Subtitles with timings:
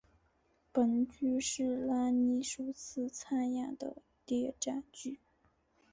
[0.71, 5.19] 本剧是闫妮首次参演的谍战剧。